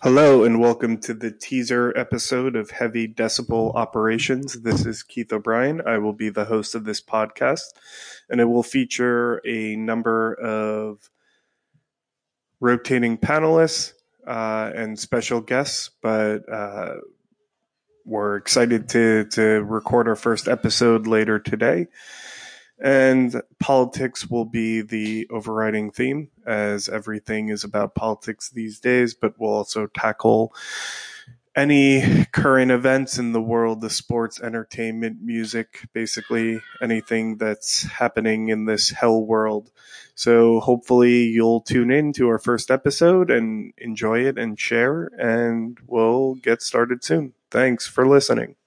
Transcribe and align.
Hello 0.00 0.44
and 0.44 0.60
welcome 0.60 0.98
to 0.98 1.12
the 1.12 1.32
teaser 1.32 1.92
episode 1.96 2.54
of 2.54 2.70
Heavy 2.70 3.08
Decibel 3.08 3.74
Operations. 3.74 4.52
This 4.62 4.86
is 4.86 5.02
Keith 5.02 5.32
O'Brien. 5.32 5.82
I 5.84 5.98
will 5.98 6.12
be 6.12 6.28
the 6.28 6.44
host 6.44 6.76
of 6.76 6.84
this 6.84 7.00
podcast, 7.00 7.64
and 8.30 8.40
it 8.40 8.44
will 8.44 8.62
feature 8.62 9.42
a 9.44 9.74
number 9.74 10.34
of 10.34 11.10
rotating 12.60 13.18
panelists 13.18 13.92
uh, 14.24 14.70
and 14.72 14.96
special 14.96 15.40
guests. 15.40 15.90
But 16.00 16.48
uh, 16.48 16.98
we're 18.04 18.36
excited 18.36 18.90
to 18.90 19.24
to 19.32 19.64
record 19.64 20.06
our 20.06 20.14
first 20.14 20.46
episode 20.46 21.08
later 21.08 21.40
today. 21.40 21.88
And 22.80 23.42
politics 23.58 24.28
will 24.28 24.44
be 24.44 24.82
the 24.82 25.26
overriding 25.30 25.90
theme, 25.90 26.30
as 26.46 26.88
everything 26.88 27.48
is 27.48 27.64
about 27.64 27.94
politics 27.94 28.50
these 28.50 28.78
days, 28.78 29.14
but 29.14 29.34
we'll 29.38 29.52
also 29.52 29.86
tackle 29.88 30.54
any 31.56 32.24
current 32.26 32.70
events 32.70 33.18
in 33.18 33.32
the 33.32 33.42
world 33.42 33.80
the 33.80 33.90
sports, 33.90 34.40
entertainment, 34.40 35.18
music, 35.20 35.88
basically 35.92 36.62
anything 36.80 37.36
that's 37.36 37.82
happening 37.82 38.48
in 38.48 38.66
this 38.66 38.90
hell 38.90 39.20
world. 39.20 39.72
So 40.14 40.60
hopefully 40.60 41.24
you'll 41.24 41.62
tune 41.62 41.90
in 41.90 42.12
to 42.12 42.28
our 42.28 42.38
first 42.38 42.70
episode 42.70 43.28
and 43.28 43.72
enjoy 43.76 44.20
it 44.20 44.38
and 44.38 44.58
share, 44.58 45.10
and 45.18 45.76
we'll 45.84 46.34
get 46.36 46.62
started 46.62 47.02
soon. 47.02 47.34
Thanks 47.50 47.88
for 47.88 48.06
listening. 48.06 48.57